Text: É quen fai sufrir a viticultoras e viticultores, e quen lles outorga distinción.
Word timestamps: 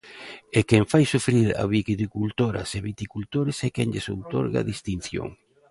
É 0.59 0.61
quen 0.69 0.83
fai 0.91 1.03
sufrir 1.13 1.47
a 1.61 1.63
viticultoras 1.75 2.69
e 2.77 2.79
viticultores, 2.89 3.57
e 3.67 3.69
quen 3.75 3.87
lles 3.93 4.09
outorga 4.15 4.67
distinción. 4.71 5.29